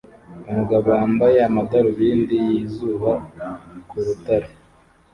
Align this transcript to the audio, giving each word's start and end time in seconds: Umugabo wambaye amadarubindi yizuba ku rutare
Umugabo 0.49 0.87
wambaye 0.97 1.37
amadarubindi 1.49 2.35
yizuba 2.47 3.11
ku 3.87 3.95
rutare 4.05 4.49